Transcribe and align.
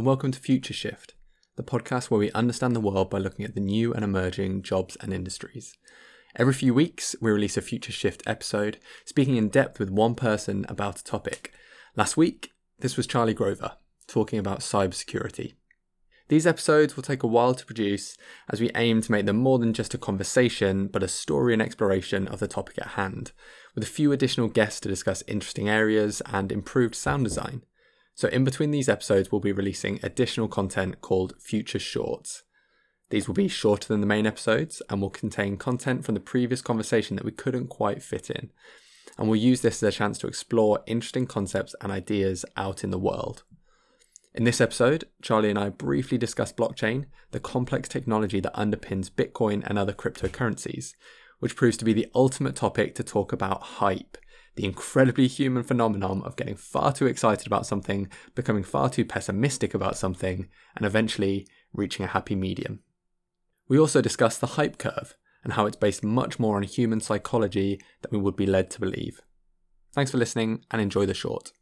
and 0.00 0.06
welcome 0.06 0.32
to 0.32 0.40
Future 0.40 0.72
Shift, 0.72 1.12
the 1.56 1.62
podcast 1.62 2.08
where 2.08 2.18
we 2.18 2.32
understand 2.32 2.74
the 2.74 2.80
world 2.80 3.10
by 3.10 3.18
looking 3.18 3.44
at 3.44 3.54
the 3.54 3.60
new 3.60 3.92
and 3.92 4.02
emerging 4.02 4.62
jobs 4.62 4.96
and 4.98 5.12
industries. 5.12 5.76
Every 6.34 6.54
few 6.54 6.72
weeks, 6.72 7.14
we 7.20 7.30
release 7.30 7.58
a 7.58 7.60
Future 7.60 7.92
Shift 7.92 8.22
episode, 8.26 8.78
speaking 9.04 9.36
in 9.36 9.50
depth 9.50 9.78
with 9.78 9.90
one 9.90 10.14
person 10.14 10.64
about 10.70 11.00
a 11.00 11.04
topic. 11.04 11.52
Last 11.96 12.16
week, 12.16 12.54
this 12.78 12.96
was 12.96 13.06
Charlie 13.06 13.34
Grover, 13.34 13.72
talking 14.06 14.38
about 14.38 14.60
cybersecurity. 14.60 15.52
These 16.28 16.46
episodes 16.46 16.96
will 16.96 17.02
take 17.02 17.22
a 17.22 17.26
while 17.26 17.52
to 17.52 17.66
produce 17.66 18.16
as 18.48 18.58
we 18.58 18.70
aim 18.74 19.02
to 19.02 19.12
make 19.12 19.26
them 19.26 19.36
more 19.36 19.58
than 19.58 19.74
just 19.74 19.92
a 19.92 19.98
conversation, 19.98 20.86
but 20.86 21.02
a 21.02 21.08
story 21.08 21.52
and 21.52 21.60
exploration 21.60 22.26
of 22.26 22.38
the 22.38 22.48
topic 22.48 22.78
at 22.78 22.92
hand, 22.92 23.32
with 23.74 23.84
a 23.84 23.86
few 23.86 24.12
additional 24.12 24.48
guests 24.48 24.80
to 24.80 24.88
discuss 24.88 25.22
interesting 25.26 25.68
areas 25.68 26.22
and 26.24 26.50
improved 26.50 26.94
sound 26.94 27.24
design. 27.24 27.64
So, 28.14 28.28
in 28.28 28.44
between 28.44 28.70
these 28.70 28.88
episodes, 28.88 29.30
we'll 29.30 29.40
be 29.40 29.52
releasing 29.52 29.98
additional 30.02 30.48
content 30.48 31.00
called 31.00 31.34
Future 31.40 31.78
Shorts. 31.78 32.42
These 33.10 33.26
will 33.26 33.34
be 33.34 33.48
shorter 33.48 33.88
than 33.88 34.00
the 34.00 34.06
main 34.06 34.26
episodes 34.26 34.82
and 34.88 35.00
will 35.00 35.10
contain 35.10 35.56
content 35.56 36.04
from 36.04 36.14
the 36.14 36.20
previous 36.20 36.62
conversation 36.62 37.16
that 37.16 37.24
we 37.24 37.32
couldn't 37.32 37.68
quite 37.68 38.02
fit 38.02 38.30
in. 38.30 38.50
And 39.18 39.28
we'll 39.28 39.40
use 39.40 39.60
this 39.60 39.82
as 39.82 39.94
a 39.94 39.96
chance 39.96 40.18
to 40.18 40.28
explore 40.28 40.80
interesting 40.86 41.26
concepts 41.26 41.74
and 41.80 41.90
ideas 41.90 42.44
out 42.56 42.84
in 42.84 42.90
the 42.90 42.98
world. 42.98 43.42
In 44.32 44.44
this 44.44 44.60
episode, 44.60 45.04
Charlie 45.22 45.50
and 45.50 45.58
I 45.58 45.70
briefly 45.70 46.16
discuss 46.16 46.52
blockchain, 46.52 47.06
the 47.32 47.40
complex 47.40 47.88
technology 47.88 48.38
that 48.38 48.54
underpins 48.54 49.10
Bitcoin 49.10 49.64
and 49.66 49.76
other 49.76 49.92
cryptocurrencies, 49.92 50.94
which 51.40 51.56
proves 51.56 51.76
to 51.78 51.84
be 51.84 51.92
the 51.92 52.06
ultimate 52.14 52.54
topic 52.54 52.94
to 52.94 53.02
talk 53.02 53.32
about 53.32 53.62
hype, 53.62 54.16
the 54.56 54.64
incredibly 54.64 55.26
human 55.26 55.62
phenomenon 55.62 56.22
of 56.22 56.36
getting 56.36 56.56
far 56.56 56.92
too 56.92 57.06
excited 57.06 57.46
about 57.46 57.66
something, 57.66 58.08
becoming 58.34 58.62
far 58.62 58.90
too 58.90 59.04
pessimistic 59.04 59.74
about 59.74 59.96
something, 59.96 60.48
and 60.76 60.84
eventually 60.84 61.46
reaching 61.72 62.04
a 62.04 62.08
happy 62.08 62.34
medium. 62.34 62.80
We 63.68 63.78
also 63.78 64.00
discuss 64.00 64.36
the 64.36 64.48
hype 64.48 64.78
curve 64.78 65.14
and 65.44 65.52
how 65.54 65.66
it's 65.66 65.76
based 65.76 66.02
much 66.02 66.38
more 66.38 66.56
on 66.56 66.64
human 66.64 67.00
psychology 67.00 67.80
than 68.02 68.10
we 68.10 68.22
would 68.22 68.36
be 68.36 68.46
led 68.46 68.70
to 68.72 68.80
believe. 68.80 69.22
Thanks 69.92 70.10
for 70.10 70.18
listening 70.18 70.64
and 70.70 70.82
enjoy 70.82 71.06
the 71.06 71.14
short. 71.14 71.52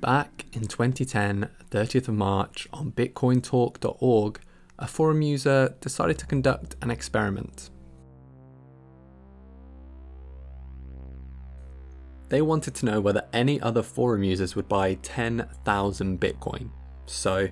Back 0.00 0.46
in 0.52 0.62
2010, 0.62 1.48
30th 1.70 2.08
of 2.08 2.14
March, 2.14 2.68
on 2.72 2.90
bitcointalk.org, 2.90 4.40
a 4.78 4.86
forum 4.86 5.22
user 5.22 5.74
decided 5.80 6.18
to 6.18 6.26
conduct 6.26 6.76
an 6.82 6.90
experiment. 6.90 7.70
They 12.28 12.42
wanted 12.42 12.74
to 12.76 12.86
know 12.86 13.00
whether 13.00 13.28
any 13.32 13.60
other 13.60 13.82
forum 13.82 14.22
users 14.22 14.56
would 14.56 14.68
buy 14.68 14.94
10,000 14.94 16.18
Bitcoin. 16.18 16.70
So 17.04 17.48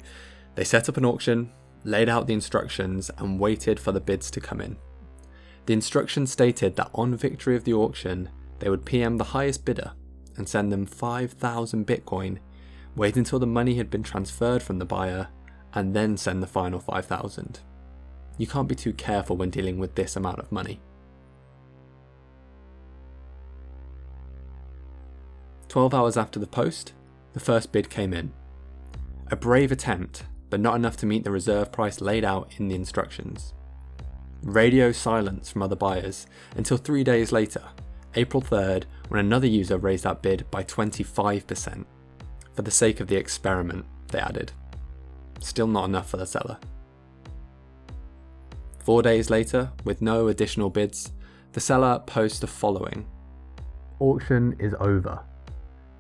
they 0.55 0.65
set 0.65 0.89
up 0.89 0.97
an 0.97 1.05
auction, 1.05 1.53
laid 1.85 2.09
out 2.09 2.27
the 2.27 2.33
instructions, 2.33 3.11
and 3.19 3.39
waited 3.39 3.79
for 3.79 3.93
the 3.93 4.01
bids 4.01 4.31
to 4.31 4.41
come 4.41 4.61
in. 4.61 4.77
The 5.67 5.75
instructions 5.75 6.33
stated 6.33 6.77
that 6.77 6.91
on 6.95 7.15
victory 7.15 7.57
of 7.57 7.65
the 7.65 7.75
auction, 7.75 8.31
they 8.59 8.71
would 8.71 8.87
PM 8.87 9.19
the 9.19 9.25
highest 9.25 9.65
bidder 9.65 9.93
and 10.37 10.49
send 10.49 10.73
them 10.73 10.87
5,000 10.87 11.87
Bitcoin, 11.87 12.39
wait 12.97 13.17
until 13.17 13.39
the 13.39 13.47
money 13.47 13.75
had 13.75 13.91
been 13.91 14.03
transferred 14.03 14.63
from 14.63 14.79
the 14.79 14.87
buyer, 14.87 15.29
and 15.75 15.95
then 15.95 16.17
send 16.17 16.43
the 16.43 16.47
final 16.47 16.81
5,000. 16.81 17.61
You 18.39 18.47
can't 18.47 18.69
be 18.69 18.75
too 18.75 18.93
careful 18.93 19.37
when 19.37 19.51
dealing 19.51 19.79
with 19.79 19.95
this 19.95 20.17
amount 20.17 20.39
of 20.39 20.51
money. 20.51 20.81
12 25.69 25.95
hours 25.95 26.17
after 26.17 26.41
the 26.41 26.47
post, 26.47 26.93
the 27.33 27.41
first 27.41 27.71
bid 27.71 27.89
came 27.91 28.13
in. 28.13 28.33
A 29.31 29.37
brave 29.37 29.71
attempt, 29.71 30.25
but 30.49 30.59
not 30.59 30.75
enough 30.75 30.97
to 30.97 31.07
meet 31.07 31.23
the 31.23 31.31
reserve 31.31 31.71
price 31.71 32.01
laid 32.01 32.25
out 32.25 32.51
in 32.59 32.67
the 32.67 32.75
instructions. 32.75 33.53
Radio 34.43 34.91
silence 34.91 35.51
from 35.51 35.63
other 35.63 35.77
buyers 35.77 36.27
until 36.57 36.77
three 36.77 37.05
days 37.05 37.31
later, 37.31 37.63
April 38.17 38.43
3rd, 38.43 38.85
when 39.09 39.21
another 39.21 39.47
user 39.47 39.79
raised 39.79 40.05
that 40.05 40.23
bid 40.23 40.51
by 40.51 40.65
25%. 40.65 41.85
For 42.55 42.63
the 42.63 42.71
sake 42.71 42.99
of 42.99 43.07
the 43.07 43.17
experiment, 43.17 43.85
they 44.09 44.19
added. 44.19 44.53
Still 45.41 45.67
not 45.67 45.87
enough 45.87 46.09
for 46.09 46.17
the 46.17 46.27
seller. 46.27 46.59
Four 48.79 49.03
days 49.03 49.31
later, 49.31 49.71
with 49.85 50.01
no 50.01 50.29
additional 50.29 50.71
bids, 50.71 51.13
the 51.53 51.61
seller 51.61 52.01
posts 52.07 52.39
the 52.39 52.47
following 52.47 53.07
Auction 53.99 54.57
is 54.59 54.75
over. 54.81 55.21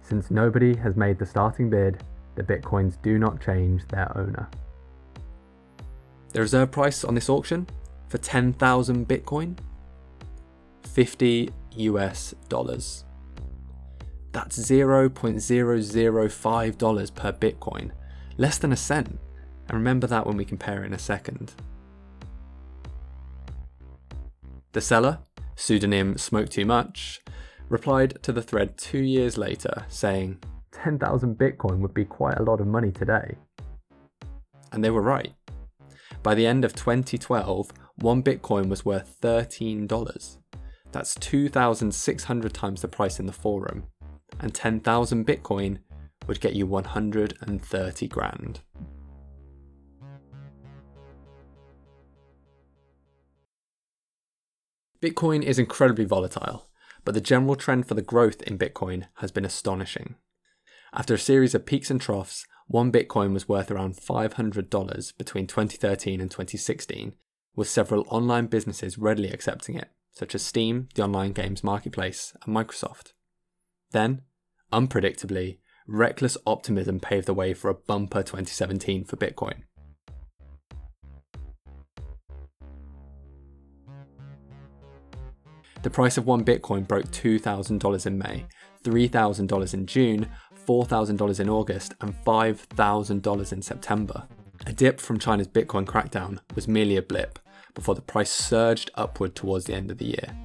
Since 0.02 0.30
nobody 0.30 0.74
has 0.76 0.96
made 0.96 1.18
the 1.18 1.26
starting 1.26 1.68
bid, 1.68 2.02
the 2.36 2.42
bitcoins 2.42 2.96
do 3.02 3.18
not 3.18 3.40
change 3.40 3.86
their 3.88 4.16
owner. 4.16 4.48
The 6.32 6.40
reserve 6.40 6.70
price 6.70 7.04
on 7.04 7.14
this 7.14 7.28
auction 7.28 7.66
for 8.08 8.16
10,000 8.18 9.08
bitcoin 9.08 9.58
50 10.84 11.50
US 11.76 12.34
dollars. 12.48 13.04
That's 14.32 14.58
$0.005 14.58 17.14
per 17.14 17.32
bitcoin, 17.32 17.90
less 18.36 18.58
than 18.58 18.72
a 18.72 18.76
cent. 18.76 19.18
And 19.70 19.78
remember 19.78 20.08
that 20.08 20.26
when 20.26 20.36
we 20.36 20.44
compare 20.44 20.82
it 20.82 20.86
in 20.86 20.92
a 20.92 20.98
second. 20.98 21.52
The 24.72 24.80
seller, 24.80 25.20
pseudonym 25.54 26.18
Smoke 26.18 26.48
Too 26.48 26.64
Much, 26.64 27.20
replied 27.68 28.20
to 28.24 28.32
the 28.32 28.42
thread 28.42 28.76
two 28.76 28.98
years 28.98 29.38
later 29.38 29.84
saying, 29.86 30.42
10,000 30.72 31.38
Bitcoin 31.38 31.78
would 31.78 31.94
be 31.94 32.04
quite 32.04 32.38
a 32.38 32.42
lot 32.42 32.60
of 32.60 32.66
money 32.66 32.90
today. 32.90 33.36
And 34.72 34.82
they 34.82 34.90
were 34.90 35.02
right. 35.02 35.32
By 36.24 36.34
the 36.34 36.48
end 36.48 36.64
of 36.64 36.74
2012, 36.74 37.70
one 37.98 38.24
Bitcoin 38.24 38.68
was 38.68 38.84
worth 38.84 39.20
$13. 39.20 40.38
That's 40.90 41.14
2,600 41.14 42.52
times 42.52 42.82
the 42.82 42.88
price 42.88 43.20
in 43.20 43.26
the 43.26 43.32
forum, 43.32 43.84
and 44.40 44.52
10,000 44.52 45.24
Bitcoin 45.24 45.78
would 46.26 46.40
get 46.40 46.56
you 46.56 46.66
130 46.66 48.08
grand. 48.08 48.60
Bitcoin 55.02 55.42
is 55.42 55.58
incredibly 55.58 56.04
volatile, 56.04 56.68
but 57.06 57.14
the 57.14 57.22
general 57.22 57.56
trend 57.56 57.88
for 57.88 57.94
the 57.94 58.02
growth 58.02 58.42
in 58.42 58.58
Bitcoin 58.58 59.06
has 59.14 59.32
been 59.32 59.46
astonishing. 59.46 60.16
After 60.92 61.14
a 61.14 61.18
series 61.18 61.54
of 61.54 61.64
peaks 61.64 61.90
and 61.90 61.98
troughs, 61.98 62.46
one 62.66 62.92
Bitcoin 62.92 63.32
was 63.32 63.48
worth 63.48 63.70
around 63.70 63.96
$500 63.96 65.16
between 65.16 65.46
2013 65.46 66.20
and 66.20 66.30
2016, 66.30 67.14
with 67.56 67.68
several 67.68 68.04
online 68.08 68.46
businesses 68.46 68.98
readily 68.98 69.30
accepting 69.30 69.74
it, 69.74 69.88
such 70.12 70.34
as 70.34 70.42
Steam, 70.42 70.88
the 70.94 71.02
online 71.02 71.32
games 71.32 71.64
marketplace, 71.64 72.34
and 72.44 72.54
Microsoft. 72.54 73.12
Then, 73.92 74.20
unpredictably, 74.70 75.58
reckless 75.86 76.36
optimism 76.46 77.00
paved 77.00 77.26
the 77.26 77.34
way 77.34 77.54
for 77.54 77.70
a 77.70 77.74
bumper 77.74 78.22
2017 78.22 79.04
for 79.04 79.16
Bitcoin. 79.16 79.62
The 85.82 85.90
price 85.90 86.18
of 86.18 86.26
one 86.26 86.44
Bitcoin 86.44 86.86
broke 86.86 87.06
$2,000 87.06 88.06
in 88.06 88.18
May, 88.18 88.44
$3,000 88.84 89.74
in 89.74 89.86
June, 89.86 90.28
$4,000 90.66 91.40
in 91.40 91.48
August, 91.48 91.94
and 92.02 92.14
$5,000 92.22 93.52
in 93.52 93.62
September. 93.62 94.28
A 94.66 94.74
dip 94.74 95.00
from 95.00 95.18
China's 95.18 95.48
Bitcoin 95.48 95.86
crackdown 95.86 96.38
was 96.54 96.68
merely 96.68 96.98
a 96.98 97.02
blip 97.02 97.38
before 97.74 97.94
the 97.94 98.02
price 98.02 98.30
surged 98.30 98.90
upward 98.96 99.34
towards 99.34 99.64
the 99.64 99.74
end 99.74 99.90
of 99.90 99.96
the 99.96 100.04
year. 100.04 100.36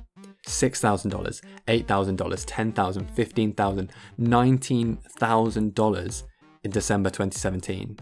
$6,000, 0.47 1.41
$8,000, 1.67 1.85
$10,000, 1.85 3.55
$15,000, 3.55 3.89
$19,000 4.17 6.23
in 6.63 6.71
December 6.71 7.09
2017. 7.09 7.99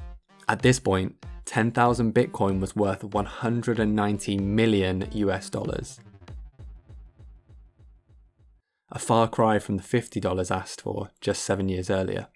At 0.48 0.62
this 0.62 0.80
point, 0.80 1.16
10,000 1.46 2.14
Bitcoin 2.14 2.60
was 2.60 2.76
worth 2.76 3.04
190 3.04 4.38
million 4.38 5.08
US 5.14 5.50
dollars 5.50 6.00
a 8.94 9.00
far 9.00 9.28
cry 9.28 9.58
from 9.58 9.78
the 9.78 9.84
$50 9.84 10.56
asked 10.56 10.82
for 10.82 11.10
just 11.20 11.44
seven 11.44 11.68
years 11.68 11.90
earlier. 11.90 12.28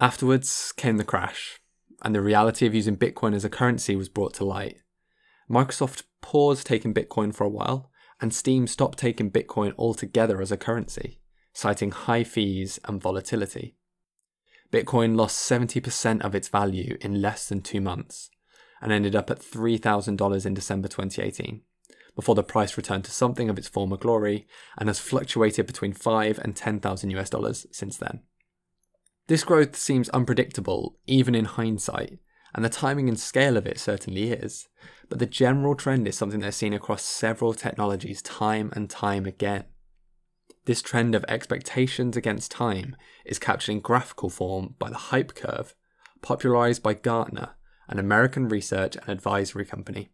Afterwards 0.00 0.72
came 0.76 0.96
the 0.96 1.04
crash, 1.04 1.60
and 2.02 2.12
the 2.12 2.20
reality 2.20 2.66
of 2.66 2.74
using 2.74 2.96
Bitcoin 2.96 3.34
as 3.34 3.44
a 3.44 3.48
currency 3.48 3.94
was 3.94 4.08
brought 4.08 4.34
to 4.34 4.44
light. 4.44 4.78
Microsoft 5.48 6.02
paused 6.20 6.66
taking 6.66 6.92
Bitcoin 6.92 7.32
for 7.32 7.44
a 7.44 7.50
while, 7.50 7.90
and 8.20 8.34
Steam 8.34 8.66
stopped 8.66 8.98
taking 8.98 9.30
Bitcoin 9.30 9.74
altogether 9.78 10.40
as 10.42 10.50
a 10.50 10.56
currency, 10.56 11.20
citing 11.52 11.92
high 11.92 12.24
fees 12.24 12.80
and 12.86 13.00
volatility. 13.00 13.76
Bitcoin 14.72 15.16
lost 15.16 15.48
70% 15.48 16.20
of 16.22 16.34
its 16.34 16.48
value 16.48 16.96
in 17.00 17.22
less 17.22 17.48
than 17.48 17.60
two 17.60 17.80
months 17.80 18.30
and 18.80 18.90
ended 18.90 19.14
up 19.14 19.30
at 19.30 19.40
$3,000 19.40 20.46
in 20.46 20.54
December 20.54 20.88
2018 20.88 21.62
before 22.14 22.34
the 22.34 22.42
price 22.42 22.76
returned 22.76 23.04
to 23.04 23.10
something 23.10 23.48
of 23.48 23.58
its 23.58 23.68
former 23.68 23.96
glory 23.96 24.46
and 24.78 24.88
has 24.88 24.98
fluctuated 24.98 25.66
between 25.66 25.92
5 25.92 26.38
and 26.38 26.56
10,000 26.56 27.10
US 27.10 27.30
dollars 27.30 27.66
since 27.70 27.96
then. 27.96 28.20
This 29.26 29.44
growth 29.44 29.76
seems 29.76 30.08
unpredictable 30.08 30.98
even 31.06 31.34
in 31.34 31.44
hindsight, 31.44 32.18
and 32.54 32.64
the 32.64 32.68
timing 32.68 33.08
and 33.08 33.18
scale 33.18 33.56
of 33.56 33.66
it 33.66 33.78
certainly 33.78 34.32
is, 34.32 34.68
but 35.08 35.18
the 35.18 35.26
general 35.26 35.74
trend 35.74 36.08
is 36.08 36.16
something 36.16 36.40
that's 36.40 36.56
seen 36.56 36.72
across 36.72 37.04
several 37.04 37.54
technologies 37.54 38.22
time 38.22 38.72
and 38.74 38.90
time 38.90 39.26
again. 39.26 39.64
This 40.64 40.82
trend 40.82 41.14
of 41.14 41.24
expectations 41.28 42.16
against 42.16 42.50
time 42.50 42.96
is 43.24 43.38
captured 43.38 43.72
in 43.72 43.80
graphical 43.80 44.30
form 44.30 44.74
by 44.78 44.90
the 44.90 44.96
hype 44.96 45.34
curve, 45.34 45.74
popularized 46.22 46.82
by 46.82 46.94
Gartner, 46.94 47.50
an 47.88 47.98
American 47.98 48.48
research 48.48 48.96
and 48.96 49.08
advisory 49.08 49.64
company. 49.64 50.10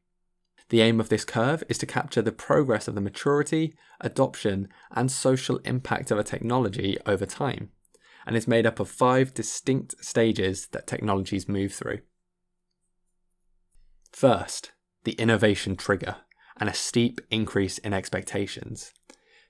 The 0.68 0.80
aim 0.80 0.98
of 0.98 1.08
this 1.08 1.24
curve 1.24 1.62
is 1.68 1.78
to 1.78 1.86
capture 1.86 2.22
the 2.22 2.32
progress 2.32 2.88
of 2.88 2.94
the 2.94 3.00
maturity, 3.00 3.76
adoption, 4.00 4.68
and 4.90 5.10
social 5.10 5.58
impact 5.58 6.10
of 6.10 6.18
a 6.18 6.24
technology 6.24 6.98
over 7.06 7.24
time, 7.24 7.70
and 8.26 8.36
is 8.36 8.48
made 8.48 8.66
up 8.66 8.80
of 8.80 8.88
five 8.88 9.32
distinct 9.32 9.94
stages 10.04 10.66
that 10.72 10.86
technologies 10.86 11.48
move 11.48 11.72
through. 11.72 12.00
First, 14.12 14.72
the 15.04 15.12
innovation 15.12 15.76
trigger 15.76 16.16
and 16.58 16.68
a 16.68 16.74
steep 16.74 17.20
increase 17.30 17.78
in 17.78 17.92
expectations. 17.92 18.92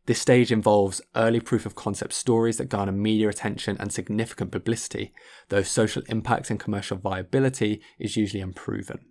This 0.05 0.21
stage 0.21 0.53
involves 0.53 1.01
early 1.15 1.41
proof 1.41 1.67
of 1.67 1.75
concept 1.75 2.12
stories 2.12 2.59
that 2.59 2.69
garner 2.69 2.93
media 2.93 3.29
attention 3.29 3.77
and 3.81 3.93
significant 3.93 4.53
publicity, 4.53 5.12
though 5.49 5.62
social 5.62 6.03
impact 6.09 6.51
and 6.51 6.61
commercial 6.61 6.97
viability 6.97 7.81
is 7.99 8.17
usually 8.17 8.43
unproven. 8.43 9.07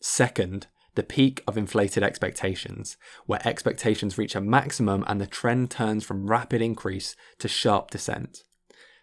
Second, 0.00 0.66
the 0.94 1.02
peak 1.02 1.42
of 1.46 1.56
inflated 1.56 2.02
expectations, 2.02 2.96
where 3.26 3.46
expectations 3.46 4.18
reach 4.18 4.34
a 4.34 4.40
maximum 4.40 5.04
and 5.06 5.20
the 5.20 5.26
trend 5.26 5.70
turns 5.70 6.04
from 6.04 6.26
rapid 6.26 6.60
increase 6.60 7.14
to 7.38 7.48
sharp 7.48 7.90
descent. 7.90 8.42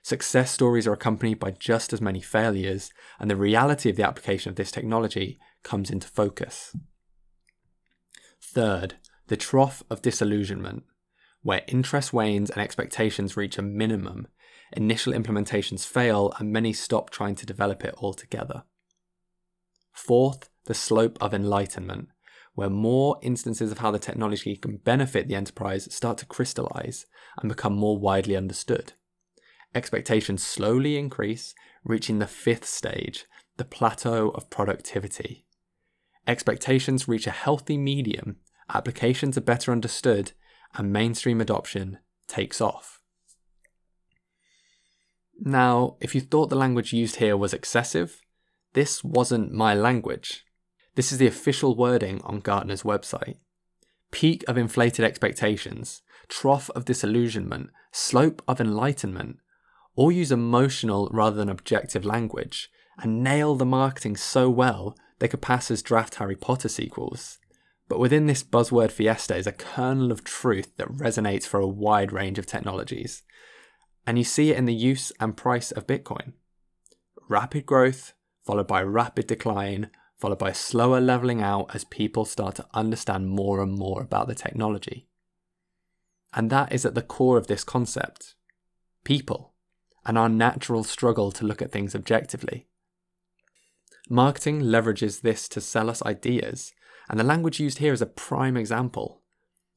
Success 0.03 0.51
stories 0.51 0.85
are 0.85 0.93
accompanied 0.93 1.39
by 1.39 1.51
just 1.51 1.91
as 1.91 2.01
many 2.01 2.21
failures, 2.21 2.91
and 3.19 3.29
the 3.29 3.35
reality 3.35 3.89
of 3.89 3.95
the 3.95 4.05
application 4.05 4.49
of 4.49 4.55
this 4.55 4.71
technology 4.71 5.39
comes 5.63 5.89
into 5.89 6.07
focus. 6.07 6.75
Third, 8.41 8.95
the 9.27 9.37
trough 9.37 9.81
of 9.89 10.01
disillusionment, 10.01 10.83
where 11.41 11.63
interest 11.67 12.13
wanes 12.13 12.49
and 12.49 12.61
expectations 12.61 13.35
reach 13.35 13.57
a 13.57 13.63
minimum, 13.63 14.27
initial 14.73 15.13
implementations 15.13 15.87
fail, 15.87 16.33
and 16.39 16.51
many 16.51 16.73
stop 16.73 17.09
trying 17.09 17.35
to 17.35 17.45
develop 17.45 17.83
it 17.83 17.95
altogether. 17.97 18.63
Fourth, 19.91 20.49
the 20.65 20.73
slope 20.73 21.17
of 21.21 21.33
enlightenment, 21.33 22.09
where 22.53 22.69
more 22.69 23.17
instances 23.21 23.71
of 23.71 23.79
how 23.79 23.91
the 23.91 23.99
technology 23.99 24.55
can 24.55 24.77
benefit 24.77 25.27
the 25.27 25.35
enterprise 25.35 25.93
start 25.93 26.17
to 26.19 26.25
crystallize 26.25 27.05
and 27.39 27.49
become 27.49 27.75
more 27.75 27.97
widely 27.97 28.35
understood. 28.35 28.93
Expectations 29.73 30.43
slowly 30.43 30.97
increase, 30.97 31.53
reaching 31.83 32.19
the 32.19 32.27
fifth 32.27 32.65
stage, 32.65 33.25
the 33.57 33.65
plateau 33.65 34.29
of 34.29 34.49
productivity. 34.49 35.45
Expectations 36.27 37.07
reach 37.07 37.27
a 37.27 37.31
healthy 37.31 37.77
medium 37.77 38.37
applications 38.73 39.37
are 39.37 39.41
better 39.41 39.71
understood, 39.71 40.31
and 40.73 40.91
mainstream 40.91 41.39
adoption 41.39 41.99
takes 42.27 42.59
off. 42.59 43.01
Now, 45.39 45.97
if 45.99 46.15
you 46.15 46.21
thought 46.21 46.49
the 46.49 46.55
language 46.55 46.93
used 46.93 47.17
here 47.17 47.37
was 47.37 47.53
excessive, 47.53 48.21
this 48.73 49.03
wasn't 49.03 49.51
my 49.51 49.73
language. 49.73 50.44
This 50.95 51.11
is 51.11 51.17
the 51.17 51.27
official 51.27 51.75
wording 51.75 52.21
on 52.23 52.39
Gartner's 52.39 52.83
website. 52.83 53.35
Peak 54.11 54.43
of 54.47 54.57
inflated 54.57 55.03
expectations, 55.03 56.01
trough 56.29 56.69
of 56.71 56.85
disillusionment, 56.85 57.69
slope 57.91 58.41
of 58.47 58.61
enlightenment 58.61 59.39
all 59.95 60.11
use 60.11 60.31
emotional 60.31 61.09
rather 61.11 61.37
than 61.37 61.49
objective 61.49 62.05
language 62.05 62.69
and 63.01 63.23
nail 63.23 63.55
the 63.55 63.65
marketing 63.65 64.15
so 64.15 64.49
well 64.49 64.97
they 65.19 65.27
could 65.27 65.41
pass 65.41 65.71
as 65.71 65.81
draft 65.81 66.15
Harry 66.15 66.35
Potter 66.35 66.69
sequels. 66.69 67.39
But 67.87 67.99
within 67.99 68.25
this 68.25 68.43
buzzword 68.43 68.91
fiesta 68.91 69.35
is 69.35 69.47
a 69.47 69.51
kernel 69.51 70.11
of 70.11 70.23
truth 70.23 70.75
that 70.77 70.91
resonates 70.91 71.45
for 71.45 71.59
a 71.59 71.67
wide 71.67 72.11
range 72.11 72.39
of 72.39 72.45
technologies. 72.45 73.23
And 74.07 74.17
you 74.17 74.23
see 74.23 74.51
it 74.51 74.57
in 74.57 74.65
the 74.65 74.73
use 74.73 75.11
and 75.19 75.37
price 75.37 75.71
of 75.71 75.87
Bitcoin. 75.87 76.33
Rapid 77.29 77.65
growth, 77.65 78.13
followed 78.45 78.67
by 78.67 78.81
rapid 78.81 79.27
decline, 79.27 79.89
followed 80.17 80.39
by 80.39 80.49
a 80.49 80.55
slower 80.55 80.99
leveling 80.99 81.41
out 81.41 81.73
as 81.73 81.83
people 81.83 82.25
start 82.25 82.55
to 82.55 82.65
understand 82.73 83.27
more 83.27 83.61
and 83.61 83.73
more 83.73 84.01
about 84.01 84.27
the 84.27 84.35
technology. 84.35 85.07
And 86.33 86.49
that 86.49 86.71
is 86.71 86.85
at 86.85 86.95
the 86.95 87.01
core 87.01 87.37
of 87.37 87.47
this 87.47 87.63
concept 87.63 88.35
people, 89.03 89.53
and 90.03 90.17
our 90.17 90.29
natural 90.29 90.83
struggle 90.83 91.31
to 91.31 91.45
look 91.45 91.61
at 91.61 91.71
things 91.71 91.93
objectively. 91.93 92.67
Marketing 94.09 94.61
leverages 94.61 95.21
this 95.21 95.47
to 95.49 95.61
sell 95.61 95.91
us 95.91 96.03
ideas 96.03 96.73
and 97.09 97.19
the 97.19 97.23
language 97.23 97.59
used 97.59 97.79
here 97.79 97.93
is 97.93 98.01
a 98.01 98.07
prime 98.07 98.57
example. 98.57 99.21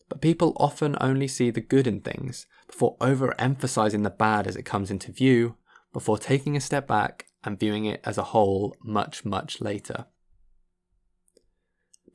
But 0.08 0.22
people 0.22 0.56
often 0.56 0.96
only 1.00 1.28
see 1.28 1.50
the 1.50 1.60
good 1.60 1.86
in 1.86 2.00
things 2.00 2.46
before 2.66 2.96
overemphasizing 2.98 4.02
the 4.02 4.10
bad 4.10 4.46
as 4.46 4.56
it 4.56 4.64
comes 4.64 4.90
into 4.90 5.12
view, 5.12 5.56
before 5.92 6.18
taking 6.18 6.56
a 6.56 6.60
step 6.60 6.86
back 6.86 7.26
and 7.44 7.60
viewing 7.60 7.84
it 7.84 8.00
as 8.04 8.16
a 8.16 8.24
whole 8.24 8.74
much, 8.82 9.24
much 9.24 9.60
later. 9.60 10.06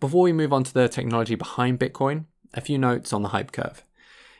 Before 0.03 0.23
we 0.23 0.33
move 0.33 0.51
on 0.51 0.65
to 0.65 0.73
the 0.73 0.89
technology 0.89 1.35
behind 1.35 1.79
Bitcoin, 1.79 2.25
a 2.53 2.59
few 2.59 2.77
notes 2.77 3.13
on 3.13 3.21
the 3.21 3.29
hype 3.29 3.53
curve. 3.53 3.85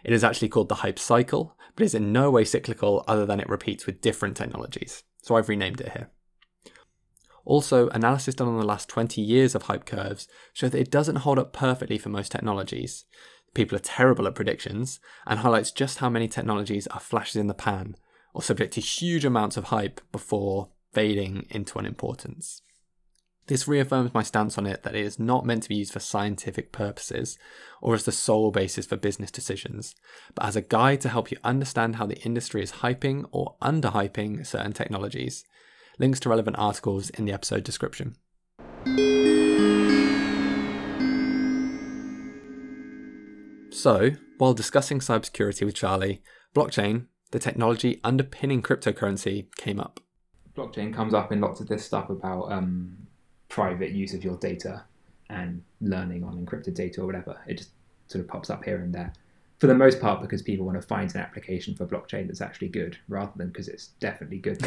It 0.04 0.12
is 0.12 0.22
actually 0.22 0.50
called 0.50 0.68
the 0.68 0.76
hype 0.84 1.00
cycle, 1.00 1.56
but 1.74 1.86
is 1.86 1.96
in 1.96 2.12
no 2.12 2.30
way 2.30 2.44
cyclical 2.44 3.06
other 3.08 3.26
than 3.26 3.40
it 3.40 3.48
repeats 3.48 3.86
with 3.86 4.02
different 4.02 4.36
technologies. 4.36 5.04
So 5.22 5.38
I've 5.38 5.48
renamed 5.48 5.80
it 5.80 5.94
here. 5.94 6.10
Also, 7.46 7.88
analysis 7.92 8.36
done 8.36 8.50
on 8.50 8.58
the 8.58 8.66
last 8.66 8.90
20 8.90 9.22
years 9.22 9.56
of 9.56 9.62
hype 9.62 9.86
curves 9.86 10.28
show 10.52 10.68
that 10.68 10.82
it 10.82 10.92
doesn't 10.92 11.20
hold 11.24 11.40
up 11.40 11.54
perfectly 11.54 11.98
for 11.98 12.10
most 12.10 12.34
technologies. 12.34 13.06
People 13.54 13.78
are 13.78 13.82
terrible 13.82 14.28
at 14.28 14.36
predictions 14.36 15.00
and 15.26 15.40
highlights 15.40 15.72
just 15.72 16.00
how 16.00 16.10
many 16.10 16.28
technologies 16.28 16.88
are 16.88 17.00
flashes 17.00 17.38
in 17.38 17.48
the 17.48 17.54
pan 17.54 17.96
or 18.34 18.42
subject 18.42 18.74
to 18.74 18.82
huge 18.82 19.24
amounts 19.24 19.56
of 19.56 19.64
hype 19.64 20.02
before 20.12 20.72
fading 20.92 21.46
into 21.50 21.80
unimportance. 21.80 22.64
This 23.48 23.68
reaffirms 23.68 24.14
my 24.14 24.24
stance 24.24 24.58
on 24.58 24.66
it 24.66 24.84
that 24.84 24.96
it 24.96 25.06
is 25.06 25.20
not 25.20 25.46
meant 25.46 25.64
to 25.64 25.70
be 25.70 25.76
used 25.76 25.94
for 25.94 26.00
scientific 26.00 26.72
purposes 26.72 27.38
or 27.82 27.94
as 27.94 28.06
the 28.06 28.12
sole 28.12 28.52
basis 28.52 28.86
for 28.86 28.96
business 28.96 29.32
decisions, 29.32 29.96
but 30.34 30.46
as 30.46 30.56
a 30.56 30.62
guide 30.62 31.02
to 31.02 31.10
help 31.10 31.30
you 31.30 31.38
understand 31.44 31.98
how 31.98 32.06
the 32.06 32.22
industry 32.22 32.64
is 32.64 32.74
hyping 32.74 33.26
or 33.32 33.56
underhyping 33.62 34.46
certain 34.46 34.72
technologies 34.72 35.46
Links 36.00 36.20
to 36.22 36.30
relevant 36.30 36.58
articles 36.58 37.10
in 37.12 37.26
the 37.26 37.34
episode 37.34 37.64
description. 37.64 38.16
So, 43.72 44.12
while 44.38 44.54
discussing 44.54 45.00
cybersecurity 45.00 45.66
with 45.66 45.76
Charlie, 45.76 46.24
blockchain, 46.56 47.08
the 47.32 47.40
technology 47.40 48.00
underpinning 48.04 48.62
cryptocurrency, 48.62 49.54
came 49.56 49.80
up. 49.80 50.00
Blockchain 50.56 50.94
comes 50.94 51.14
up 51.14 51.32
in 51.32 51.42
lots 51.42 51.60
of 51.60 51.68
this 51.68 51.86
stuff 51.86 52.10
about 52.10 52.52
um, 52.52 53.08
private 53.54 53.92
use 53.92 54.16
of 54.16 54.24
your 54.24 54.36
data 54.38 54.84
and 55.30 55.62
learning 55.80 56.24
on 56.24 56.44
encrypted 56.44 56.74
data 56.74 57.02
or 57.02 57.06
whatever. 57.06 57.40
It 57.46 57.60
just 57.60 57.70
sort 58.08 58.24
of 58.24 58.28
pops 58.28 58.50
up 58.50 58.64
here 58.64 58.78
and 58.78 58.92
there. 58.92 59.14
For 59.60 59.68
the 59.68 59.76
most 59.76 60.02
part, 60.02 60.22
because 60.22 60.42
people 60.42 60.66
want 60.66 60.82
to 60.82 60.88
find 60.88 61.14
an 61.14 61.22
application 61.22 61.76
for 61.76 61.86
blockchain 61.86 62.26
that's 62.26 62.42
actually 62.42 62.70
good, 62.70 62.98
rather 63.08 63.32
than 63.36 63.50
because 63.50 63.68
it's 63.68 63.90
definitely 64.00 64.40
good. 64.40 64.60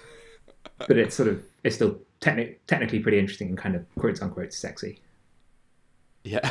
but 0.78 0.98
it's 0.98 1.14
sort 1.14 1.28
of 1.28 1.40
it's 1.62 1.76
still 1.76 2.00
techni- 2.20 2.56
technically 2.66 2.98
pretty 2.98 3.20
interesting 3.20 3.48
and 3.48 3.56
kind 3.56 3.76
of 3.76 3.86
quote 3.94 4.20
unquote 4.20 4.52
sexy. 4.52 5.00
Yeah. 6.24 6.50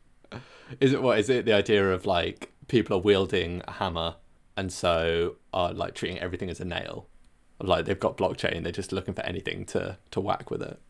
is 0.80 0.94
it 0.94 1.02
what 1.02 1.18
is 1.18 1.28
it 1.28 1.44
the 1.44 1.52
idea 1.52 1.92
of 1.92 2.06
like 2.06 2.50
people 2.68 2.96
are 2.96 3.00
wielding 3.00 3.60
a 3.68 3.72
hammer 3.72 4.16
and 4.56 4.72
so 4.72 5.36
are 5.52 5.74
like 5.74 5.94
treating 5.94 6.18
everything 6.18 6.48
as 6.48 6.60
a 6.60 6.64
nail? 6.64 7.08
Like 7.60 7.84
they've 7.84 8.00
got 8.00 8.16
blockchain, 8.16 8.62
they're 8.62 8.72
just 8.72 8.90
looking 8.90 9.12
for 9.12 9.22
anything 9.26 9.66
to 9.66 9.98
to 10.12 10.20
whack 10.20 10.50
with 10.50 10.62
it. 10.62 10.80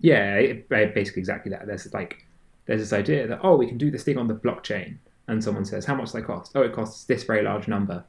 Yeah, 0.00 0.34
it, 0.36 0.68
basically 0.68 1.20
exactly 1.20 1.50
that. 1.50 1.66
There's 1.66 1.92
like 1.92 2.26
there's 2.66 2.80
this 2.80 2.92
idea 2.92 3.26
that 3.26 3.40
oh 3.42 3.56
we 3.56 3.66
can 3.66 3.78
do 3.78 3.90
this 3.90 4.04
thing 4.04 4.18
on 4.18 4.28
the 4.28 4.34
blockchain, 4.34 4.98
and 5.28 5.42
someone 5.42 5.64
says 5.64 5.84
how 5.84 5.94
much 5.94 6.06
does 6.06 6.12
that 6.12 6.24
cost? 6.24 6.52
Oh, 6.54 6.62
it 6.62 6.72
costs 6.72 7.04
this 7.04 7.24
very 7.24 7.42
large 7.42 7.68
number, 7.68 8.04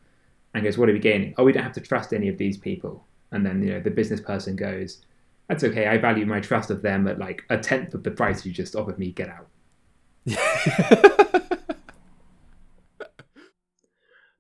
and 0.54 0.63
goes 0.63 0.77
what 0.77 0.89
are 0.89 0.94
we 0.94 1.00
gaining? 1.00 1.34
Oh, 1.38 1.44
we 1.44 1.51
don't 1.51 1.63
have 1.63 1.74
to 1.74 1.82
trust 1.82 2.13
any 2.13 2.27
of 2.30 2.38
these 2.38 2.58
people. 2.58 3.06
And 3.32 3.46
then 3.46 3.63
you 3.63 3.74
know 3.74 3.80
the 3.80 3.92
business 3.92 4.22
person 4.22 4.56
goes 4.56 5.01
that's 5.48 5.63
okay. 5.63 5.88
I 5.88 5.98
value 5.98 6.25
my 6.25 6.39
trust 6.39 6.72
of 6.72 6.82
them 6.82 7.08
at 7.08 7.20
like 7.20 7.44
a 7.50 7.58
tenth 7.58 7.94
of 7.94 8.04
the 8.04 8.12
price 8.12 8.46
you 8.46 8.51
just 8.51 8.75
offered 8.75 8.98
me. 8.98 9.12
Get 9.12 9.30
out. 9.30 9.48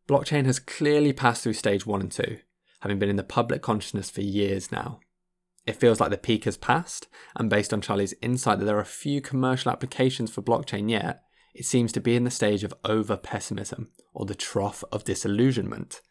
Blockchain 0.07 0.45
has 0.45 0.59
clearly 0.59 1.13
passed 1.13 1.43
through 1.43 1.53
stage 1.53 1.85
one 1.85 2.01
and 2.01 2.11
two 2.11 2.39
having 2.81 2.99
been 2.99 3.09
in 3.09 3.15
the 3.15 3.23
public 3.23 3.63
consciousness 3.63 4.11
for 4.11 4.21
years 4.21 4.71
now 4.71 4.99
It 5.65 5.75
feels 5.75 5.99
like 5.99 6.11
the 6.11 6.17
peak 6.17 6.45
has 6.45 6.57
passed, 6.57 7.07
and 7.35 7.49
based 7.49 7.73
on 7.73 7.81
Charlie's 7.81 8.13
insight 8.21 8.59
that 8.59 8.65
there 8.65 8.77
are 8.77 8.81
a 8.81 8.85
few 8.85 9.19
commercial 9.19 9.71
applications 9.71 10.31
for 10.31 10.41
blockchain 10.41 10.89
yet, 10.89 11.23
it 11.55 11.65
seems 11.65 11.91
to 11.93 12.01
be 12.01 12.15
in 12.15 12.23
the 12.23 12.31
stage 12.31 12.63
of 12.63 12.73
over 12.83 13.17
pessimism 13.17 13.89
or 14.13 14.25
the 14.25 14.35
trough 14.35 14.83
of 14.91 15.05
disillusionment. 15.05 16.01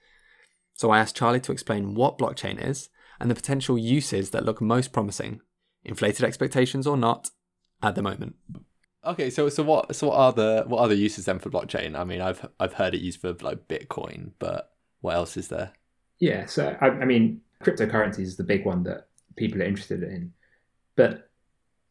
So 0.74 0.90
I 0.90 0.98
asked 0.98 1.16
Charlie 1.16 1.40
to 1.40 1.52
explain 1.52 1.94
what 1.94 2.18
blockchain 2.18 2.60
is 2.60 2.88
and 3.20 3.30
the 3.30 3.34
potential 3.34 3.78
uses 3.78 4.30
that 4.30 4.44
look 4.44 4.60
most 4.60 4.92
promising, 4.92 5.40
inflated 5.84 6.24
expectations 6.24 6.86
or 6.86 6.96
not, 6.96 7.30
at 7.82 7.94
the 7.94 8.02
moment. 8.02 8.36
Okay, 9.04 9.28
so 9.28 9.48
so 9.50 9.62
what 9.62 9.94
so 9.94 10.08
what 10.08 10.16
are 10.16 10.32
the 10.32 10.64
what 10.66 10.80
are 10.80 10.88
the 10.88 10.96
uses 10.96 11.26
then 11.26 11.38
for 11.38 11.50
blockchain? 11.50 11.94
I 11.94 12.04
mean, 12.04 12.22
I've 12.22 12.48
I've 12.58 12.72
heard 12.72 12.94
it 12.94 13.02
used 13.02 13.20
for 13.20 13.34
like 13.42 13.68
Bitcoin, 13.68 14.32
but 14.38 14.70
what 15.00 15.14
else 15.14 15.36
is 15.36 15.48
there? 15.48 15.72
Yeah, 16.18 16.46
so 16.46 16.74
I, 16.80 16.86
I 16.86 17.04
mean, 17.04 17.42
cryptocurrency 17.62 18.20
is 18.20 18.36
the 18.36 18.44
big 18.44 18.64
one 18.64 18.82
that 18.84 19.08
people 19.36 19.60
are 19.62 19.66
interested 19.66 20.02
in, 20.02 20.32
but 20.96 21.30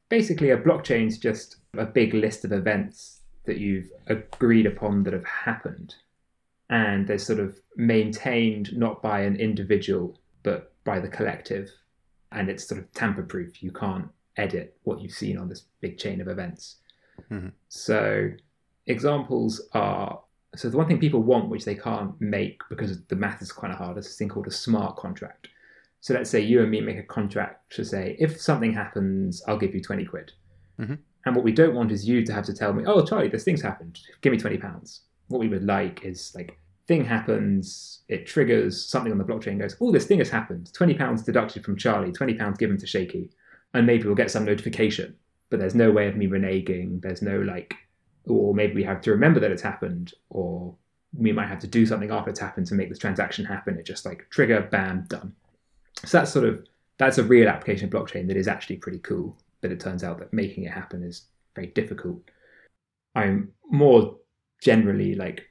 basically, 0.10 0.50
a 0.52 0.58
blockchain 0.58 1.08
is 1.08 1.18
just 1.18 1.58
a 1.78 1.86
big 1.86 2.14
list 2.14 2.46
of 2.46 2.52
events 2.52 3.22
that 3.46 3.58
you've 3.58 3.92
agreed 4.08 4.66
upon 4.66 5.04
that 5.04 5.14
have 5.14 5.26
happened, 5.26 5.96
and 6.70 7.08
they're 7.08 7.18
sort 7.18 7.40
of 7.40 7.60
maintained 7.76 8.76
not 8.78 9.02
by 9.02 9.22
an 9.22 9.36
individual 9.36 10.18
but 10.44 10.74
by 10.84 11.00
the 11.00 11.08
collective, 11.08 11.72
and 12.32 12.50
it's 12.50 12.68
sort 12.68 12.80
of 12.80 12.92
tamper-proof. 12.94 13.64
You 13.64 13.72
can't 13.72 14.10
edit 14.38 14.78
what 14.84 15.00
you've 15.02 15.14
seen 15.14 15.38
on 15.38 15.48
this 15.48 15.66
big 15.80 15.98
chain 15.98 16.20
of 16.20 16.28
events. 16.28 16.78
Mhm. 17.30 17.52
So 17.70 18.32
examples 18.88 19.62
are 19.74 20.22
so 20.56 20.70
the 20.70 20.78
one 20.78 20.88
thing 20.88 21.00
people 21.00 21.24
want 21.24 21.50
which 21.50 21.66
they 21.66 21.76
can't 21.76 22.20
make 22.22 22.62
because 22.70 23.02
the 23.06 23.16
math 23.16 23.42
is 23.42 23.52
kind 23.52 23.74
of 23.74 23.80
hard 23.80 23.98
is 23.98 24.06
this 24.06 24.18
thing 24.18 24.30
called 24.30 24.48
a 24.48 24.52
smart 24.52 24.98
contract. 24.98 25.48
So 26.03 26.13
let's 26.13 26.29
say 26.29 26.41
you 26.41 26.62
and 26.62 26.69
me 26.69 26.81
make 26.81 26.98
a 26.98 27.03
contract 27.03 27.72
to 27.75 27.86
say 27.86 28.17
if 28.19 28.41
something 28.41 28.74
happens, 28.74 29.41
I'll 29.48 29.57
give 29.57 29.74
you 29.74 29.81
twenty 29.81 30.03
quid. 30.03 30.33
Mhm. 30.77 30.98
And 31.25 31.33
what 31.33 31.45
we 31.45 31.53
don't 31.53 31.75
want 31.75 31.93
is 31.93 32.05
you 32.05 32.25
to 32.25 32.33
have 32.33 32.45
to 32.48 32.53
tell 32.53 32.74
me, 32.74 32.83
oh 32.86 33.05
Charlie, 33.05 33.29
this 33.29 33.45
thing's 33.45 33.62
happened. 33.62 33.98
Give 34.19 34.33
me 34.33 34.38
twenty 34.38 34.57
pounds. 34.57 35.03
What 35.29 35.39
we 35.39 35.48
would 35.48 35.63
like 35.63 36.03
is 36.03 36.33
like 36.36 36.57
thing 36.88 37.05
happens, 37.05 38.01
it 38.10 38.27
triggers 38.27 38.83
something 38.83 39.13
on 39.13 39.17
the 39.17 39.24
blockchain 39.24 39.57
goes, 39.57 39.77
oh 39.79 39.93
this 39.93 40.05
thing 40.05 40.19
has 40.19 40.29
happened. 40.29 40.74
Twenty 40.74 40.93
pounds 40.93 41.24
deducted 41.24 41.63
from 41.63 41.77
Charlie, 41.77 42.12
twenty 42.12 42.33
pounds 42.33 42.57
given 42.57 42.77
to 42.79 42.86
Shaky, 42.86 43.29
and 43.74 43.88
maybe 43.88 44.03
we'll 44.03 44.15
get 44.24 44.29
some 44.31 44.43
notification 44.43 45.15
but 45.50 45.60
there's 45.60 45.75
no 45.75 45.91
way 45.91 46.07
of 46.07 46.15
me 46.15 46.25
reneging. 46.25 47.00
There's 47.00 47.22
no 47.22 47.39
like, 47.41 47.75
or 48.25 48.55
maybe 48.55 48.74
we 48.74 48.83
have 48.83 49.01
to 49.01 49.12
remember 49.12 49.39
that 49.39 49.51
it's 49.51 49.62
happened, 49.62 50.12
or 50.31 50.75
we 51.15 51.31
might 51.31 51.48
have 51.48 51.60
to 51.60 51.67
do 51.67 51.86
something 51.86 52.10
after 52.10 52.31
it's 52.31 52.39
happened 52.39 52.65
to 52.67 52.74
make 52.74 52.89
this 52.89 52.98
transaction 52.98 53.45
happen. 53.45 53.77
It 53.77 53.86
just 53.86 54.03
like 54.03 54.25
trigger, 54.31 54.67
bam, 54.72 55.05
done. 55.10 55.36
So 56.06 56.18
that's 56.20 56.32
sort 56.32 56.46
of 56.46 56.66
that's 56.98 57.18
a 57.18 57.24
real 57.24 57.50
application 57.50 57.86
of 57.86 57.92
blockchain 57.92 58.28
that 58.28 58.38
is 58.38 58.48
actually 58.48 58.78
pretty 58.78 59.00
cool. 59.00 59.38
But 59.62 59.72
it 59.72 59.80
turns 59.80 60.04
out 60.04 60.20
that 60.20 60.34
making 60.34 60.66
it 60.66 60.72
happen 60.72 61.04
is 61.04 61.24
very 61.56 61.68
difficult. 61.68 62.22
I'm 63.16 63.52
more 63.70 64.18
generally 64.62 65.16
like 65.16 65.50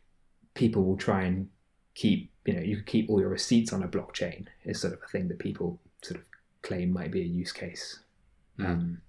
people 0.54 0.84
will 0.84 0.96
try 0.96 1.22
and 1.22 1.48
keep 1.94 2.30
you 2.44 2.54
know 2.54 2.60
you 2.60 2.76
could 2.76 2.86
keep 2.86 3.08
all 3.08 3.20
your 3.20 3.28
receipts 3.28 3.72
on 3.72 3.82
a 3.82 3.88
blockchain 3.88 4.46
is 4.64 4.80
sort 4.80 4.92
of 4.94 5.00
a 5.04 5.08
thing 5.08 5.28
that 5.28 5.38
people 5.38 5.78
sort 6.02 6.18
of 6.18 6.26
claim 6.62 6.92
might 6.92 7.10
be 7.10 7.20
a 7.20 7.24
use 7.24 7.52
case. 7.52 8.00
Mm. 8.58 8.66
Um, 8.66 9.00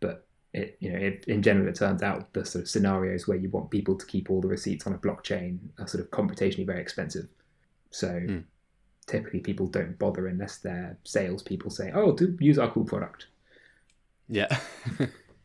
but 0.00 0.26
it, 0.52 0.76
you 0.80 0.92
know, 0.92 0.98
it, 0.98 1.24
in 1.26 1.42
general, 1.42 1.68
it 1.68 1.74
turns 1.74 2.02
out 2.02 2.32
the 2.32 2.44
sort 2.44 2.62
of 2.62 2.68
scenarios 2.68 3.26
where 3.26 3.36
you 3.36 3.50
want 3.50 3.70
people 3.70 3.96
to 3.96 4.06
keep 4.06 4.30
all 4.30 4.40
the 4.40 4.48
receipts 4.48 4.86
on 4.86 4.92
a 4.92 4.98
blockchain 4.98 5.58
are 5.78 5.86
sort 5.86 6.04
of 6.04 6.10
computationally 6.10 6.66
very 6.66 6.80
expensive. 6.80 7.26
So 7.90 8.20
Hmm. 8.20 8.38
Typically, 9.06 9.40
people 9.40 9.66
don't 9.66 9.98
bother 9.98 10.26
unless 10.26 10.58
their 10.58 10.98
salespeople 11.04 11.70
say, 11.70 11.90
"Oh, 11.94 12.12
do 12.12 12.36
use 12.40 12.58
our 12.58 12.70
cool 12.70 12.84
product." 12.84 13.26
Yeah. 14.28 14.58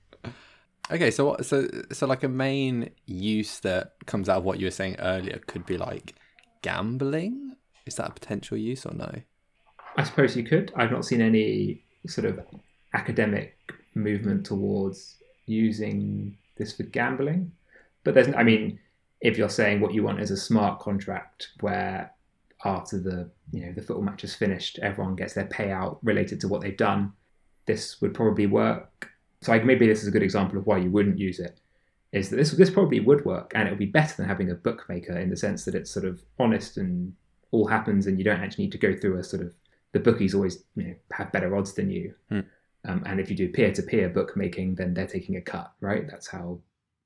okay, 0.92 1.12
so 1.12 1.26
what 1.26 1.46
so 1.46 1.68
so 1.92 2.08
like 2.08 2.24
a 2.24 2.30
main 2.30 2.90
use 3.06 3.60
that 3.62 3.94
comes 4.06 4.30
out 4.30 4.38
of 4.38 4.44
what 4.44 4.60
you 4.60 4.68
were 4.68 4.72
saying 4.72 4.96
earlier 5.00 5.42
could 5.48 5.66
be 5.66 5.78
like 5.78 6.16
gambling. 6.62 7.56
Is 7.86 7.96
that 7.96 8.10
a 8.10 8.14
potential 8.14 8.58
use 8.58 8.86
or 8.86 8.94
no? 8.94 9.12
I 9.98 10.04
suppose 10.04 10.36
you 10.36 10.44
could. 10.44 10.72
I've 10.76 10.92
not 10.92 11.06
seen 11.06 11.22
any 11.22 11.84
sort 12.08 12.26
of 12.26 12.40
academic 12.94 13.58
movement 13.96 14.46
towards 14.46 15.18
using 15.46 16.38
this 16.58 16.76
for 16.76 16.84
gambling. 16.84 17.52
But 18.04 18.14
there's, 18.14 18.34
I 18.36 18.44
mean, 18.44 18.80
if 19.22 19.38
you're 19.38 19.50
saying 19.50 19.82
what 19.82 19.94
you 19.94 20.04
want 20.04 20.22
is 20.22 20.32
a 20.32 20.38
smart 20.38 20.80
contract 20.80 21.50
where 21.60 22.14
after 22.66 23.00
the 23.00 23.30
you 23.52 23.66
know 23.66 23.72
the 23.74 23.82
football 23.82 24.04
match 24.04 24.24
is 24.24 24.36
finished, 24.36 24.80
everyone 24.80 25.16
gets 25.16 25.34
their 25.34 25.46
payout 25.46 26.00
related 26.04 26.40
to 26.42 26.48
what 26.48 26.62
they've 26.62 26.76
done, 26.76 27.14
this 27.66 28.02
would 28.02 28.14
probably 28.14 28.48
work. 28.48 29.10
So 29.42 29.52
like 29.52 29.66
maybe 29.66 29.88
this 29.88 30.02
is 30.02 30.08
a 30.08 30.12
good 30.12 30.24
example 30.24 30.58
of 30.58 30.66
why 30.66 30.78
you 30.78 30.90
wouldn't 30.90 31.20
use 31.20 31.40
it. 31.40 31.60
Is 32.12 32.30
that 32.30 32.38
this 32.38 32.52
this 32.52 32.70
probably 32.70 33.00
would 33.00 33.24
work 33.26 33.52
and 33.56 33.68
it 33.68 33.72
would 33.72 33.80
be 33.80 33.86
better 33.86 34.16
than 34.18 34.28
having 34.28 34.52
a 34.52 34.56
bookmaker 34.56 35.18
in 35.18 35.30
the 35.30 35.38
sense 35.38 35.66
that 35.66 35.76
it's 35.76 35.92
sort 35.92 36.06
of 36.06 36.24
honest 36.40 36.78
and 36.78 37.14
all 37.52 37.68
happens 37.68 38.08
and 38.08 38.18
you 38.18 38.26
don't 38.26 38.42
actually 38.42 38.66
need 38.66 38.72
to 38.72 38.78
go 38.78 38.96
through 38.96 39.18
a 39.18 39.24
sort 39.24 39.44
of 39.44 39.54
the 39.92 40.00
bookies 40.00 40.36
always 40.36 40.64
you 40.76 40.84
know 40.84 40.96
have 41.12 41.32
better 41.32 41.56
odds 41.56 41.74
than 41.74 41.90
you. 41.90 42.14
Hmm. 42.30 42.42
Um, 42.86 43.04
and 43.06 43.20
if 43.20 43.30
you 43.30 43.36
do 43.36 43.50
peer-to-peer 43.50 44.10
bookmaking, 44.10 44.76
then 44.76 44.94
they're 44.94 45.06
taking 45.06 45.36
a 45.36 45.42
cut, 45.42 45.74
right? 45.82 46.08
That's 46.10 46.28
how 46.28 46.60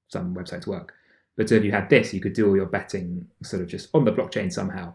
some 0.07 0.35
websites 0.35 0.67
work. 0.67 0.93
But 1.35 1.49
so 1.49 1.55
if 1.55 1.63
you 1.63 1.71
had 1.71 1.89
this, 1.89 2.13
you 2.13 2.19
could 2.19 2.33
do 2.33 2.47
all 2.47 2.55
your 2.55 2.67
betting 2.67 3.27
sort 3.41 3.63
of 3.63 3.67
just 3.67 3.89
on 3.93 4.05
the 4.05 4.11
blockchain 4.11 4.53
somehow. 4.53 4.93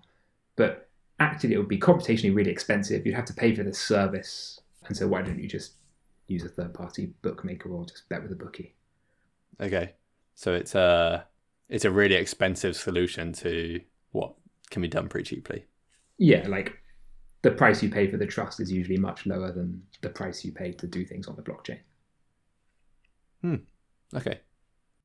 But 0.58 0.90
actually, 1.20 1.54
it 1.54 1.58
would 1.58 1.68
be 1.68 1.78
computationally 1.78 2.34
really 2.34 2.50
expensive. 2.50 3.06
You'd 3.06 3.14
have 3.14 3.24
to 3.26 3.32
pay 3.32 3.54
for 3.54 3.62
this 3.62 3.78
service. 3.78 4.60
And 4.86 4.96
so 4.96 5.06
why 5.06 5.22
don't 5.22 5.38
you 5.38 5.48
just 5.48 5.74
use 6.26 6.44
a 6.44 6.48
third-party 6.48 7.14
bookmaker 7.22 7.70
or 7.70 7.86
just 7.86 8.08
bet 8.08 8.22
with 8.22 8.32
a 8.32 8.34
bookie? 8.34 8.74
Okay. 9.60 9.94
So 10.34 10.54
it's 10.54 10.74
a 10.74 11.26
it's 11.68 11.84
a 11.84 11.90
really 11.90 12.16
expensive 12.16 12.76
solution 12.76 13.32
to 13.34 13.80
what 14.12 14.34
can 14.70 14.82
be 14.82 14.88
done 14.88 15.08
pretty 15.08 15.36
cheaply. 15.36 15.64
Yeah, 16.18 16.46
like 16.48 16.76
the 17.42 17.52
price 17.52 17.82
you 17.82 17.88
pay 17.88 18.10
for 18.10 18.16
the 18.16 18.26
trust 18.26 18.58
is 18.58 18.72
usually 18.72 18.98
much 18.98 19.26
lower 19.26 19.52
than 19.52 19.82
the 20.00 20.10
price 20.10 20.44
you 20.44 20.52
pay 20.52 20.72
to 20.72 20.86
do 20.86 21.04
things 21.04 21.28
on 21.28 21.36
the 21.36 21.42
blockchain. 21.42 21.78
Hmm. 23.42 23.56
Okay. 24.14 24.40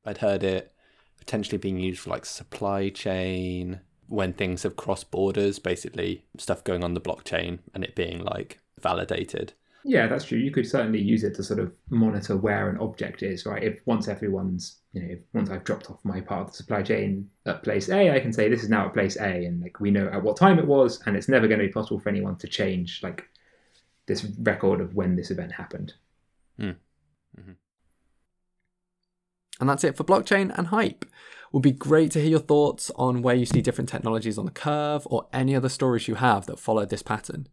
I'd 0.04 0.18
heard 0.18 0.42
it 0.42 0.72
potentially 1.18 1.58
being 1.58 1.78
used 1.78 2.00
for 2.00 2.10
like 2.10 2.26
supply 2.26 2.88
chain 2.88 3.80
when 4.08 4.32
things 4.32 4.62
have 4.62 4.76
crossed 4.76 5.10
borders, 5.10 5.58
basically 5.58 6.24
stuff 6.38 6.64
going 6.64 6.84
on 6.84 6.94
the 6.94 7.00
blockchain 7.00 7.58
and 7.74 7.84
it 7.84 7.94
being 7.94 8.22
like 8.22 8.60
validated. 8.80 9.52
Yeah, 9.86 10.06
that's 10.06 10.24
true. 10.24 10.38
You 10.38 10.50
could 10.50 10.66
certainly 10.66 11.00
use 11.00 11.24
it 11.24 11.34
to 11.34 11.42
sort 11.42 11.60
of 11.60 11.72
monitor 11.90 12.36
where 12.36 12.70
an 12.70 12.78
object 12.78 13.22
is, 13.22 13.44
right? 13.44 13.62
If 13.62 13.80
once 13.84 14.08
everyone's, 14.08 14.78
you 14.92 15.02
know, 15.02 15.08
if 15.12 15.18
once 15.34 15.50
I've 15.50 15.64
dropped 15.64 15.90
off 15.90 15.98
my 16.04 16.22
part 16.22 16.42
of 16.42 16.46
the 16.52 16.56
supply 16.56 16.82
chain 16.82 17.28
at 17.44 17.62
place 17.62 17.90
A, 17.90 18.10
I 18.10 18.20
can 18.20 18.32
say 18.32 18.48
this 18.48 18.62
is 18.62 18.70
now 18.70 18.86
at 18.86 18.94
place 18.94 19.18
A, 19.18 19.44
and 19.44 19.60
like 19.60 19.80
we 19.80 19.90
know 19.90 20.08
at 20.08 20.22
what 20.22 20.38
time 20.38 20.58
it 20.58 20.66
was, 20.66 21.02
and 21.06 21.16
it's 21.16 21.28
never 21.28 21.46
going 21.46 21.60
to 21.60 21.66
be 21.66 21.72
possible 21.72 22.00
for 22.00 22.08
anyone 22.08 22.36
to 22.36 22.48
change 22.48 23.02
like 23.02 23.28
this 24.06 24.24
record 24.40 24.80
of 24.80 24.94
when 24.94 25.16
this 25.16 25.30
event 25.30 25.52
happened. 25.52 25.92
mm-hmm 26.58 27.52
And 29.60 29.68
that's 29.68 29.84
it 29.84 29.96
for 29.96 30.04
blockchain 30.04 30.56
and 30.56 30.68
hype. 30.68 31.04
Would 31.54 31.62
be 31.62 31.70
great 31.70 32.10
to 32.10 32.20
hear 32.20 32.30
your 32.30 32.40
thoughts 32.40 32.90
on 32.96 33.22
where 33.22 33.36
you 33.36 33.46
see 33.46 33.62
different 33.62 33.88
technologies 33.88 34.38
on 34.38 34.44
the 34.44 34.50
curve 34.50 35.06
or 35.08 35.28
any 35.32 35.54
other 35.54 35.68
stories 35.68 36.08
you 36.08 36.16
have 36.16 36.46
that 36.46 36.58
follow 36.58 36.84
this 36.84 37.00
pattern. 37.00 37.46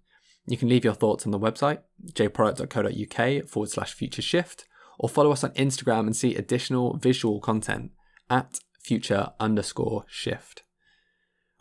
You 0.47 0.57
can 0.57 0.69
leave 0.69 0.83
your 0.83 0.95
thoughts 0.95 1.27
on 1.27 1.31
the 1.31 1.37
website, 1.37 1.81
jproduct.co.uk 2.13 3.47
forward 3.47 3.69
slash 3.69 3.93
future 3.93 4.23
shift, 4.23 4.65
or 4.97 5.07
follow 5.07 5.31
us 5.31 5.43
on 5.43 5.51
Instagram 5.51 6.07
and 6.07 6.15
see 6.15 6.33
additional 6.33 6.97
visual 6.97 7.39
content 7.39 7.91
at 8.27 8.57
future 8.79 9.33
underscore 9.39 10.05
shift. 10.07 10.63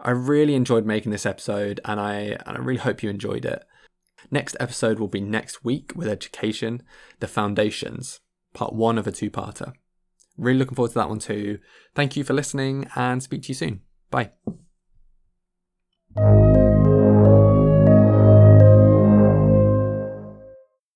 I 0.01 0.13
really 0.13 0.55
enjoyed 0.55 0.87
making 0.87 1.13
this 1.13 1.27
episode 1.27 1.79
and 1.85 2.01
I, 2.01 2.39
and 2.47 2.57
I 2.57 2.61
really 2.61 2.81
hope 2.81 3.03
you 3.03 3.11
enjoyed 3.11 3.45
it. 3.45 3.63
Next 4.31 4.57
episode 4.59 4.99
will 4.99 5.09
be 5.09 5.21
next 5.21 5.63
week 5.63 5.93
with 5.95 6.09
education, 6.09 6.85
the 7.19 7.29
foundations, 7.29 8.21
part 8.55 8.73
one 8.73 8.97
of 8.97 9.07
a 9.07 9.13
two 9.13 9.31
parter. 9.31 9.75
Really 10.41 10.59
looking 10.59 10.75
forward 10.75 10.93
to 10.93 10.99
that 10.99 11.09
one 11.09 11.19
too. 11.19 11.59
Thank 11.95 12.17
you 12.17 12.25
for 12.25 12.33
listening 12.33 12.89
and 12.97 13.23
speak 13.23 13.43
to 13.43 13.49
you 13.49 13.55
soon. 13.55 13.83
Bye. 14.11 14.33